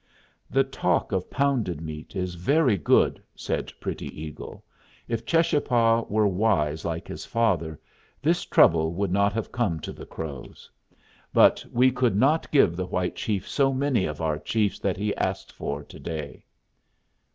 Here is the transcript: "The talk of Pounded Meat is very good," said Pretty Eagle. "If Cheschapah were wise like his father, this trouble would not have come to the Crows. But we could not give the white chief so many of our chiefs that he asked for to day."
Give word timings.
"The 0.49 0.63
talk 0.63 1.11
of 1.11 1.29
Pounded 1.29 1.79
Meat 1.79 2.15
is 2.15 2.33
very 2.33 2.75
good," 2.75 3.21
said 3.35 3.71
Pretty 3.79 4.07
Eagle. 4.19 4.65
"If 5.07 5.27
Cheschapah 5.27 6.07
were 6.09 6.27
wise 6.27 6.83
like 6.83 7.07
his 7.07 7.23
father, 7.23 7.79
this 8.19 8.43
trouble 8.43 8.93
would 8.95 9.11
not 9.11 9.31
have 9.33 9.51
come 9.51 9.79
to 9.81 9.93
the 9.93 10.07
Crows. 10.07 10.71
But 11.31 11.63
we 11.71 11.91
could 11.91 12.15
not 12.15 12.49
give 12.49 12.75
the 12.75 12.87
white 12.87 13.15
chief 13.15 13.47
so 13.47 13.73
many 13.75 14.05
of 14.05 14.21
our 14.21 14.39
chiefs 14.39 14.79
that 14.79 14.97
he 14.97 15.15
asked 15.17 15.51
for 15.51 15.83
to 15.83 15.99
day." 15.99 16.45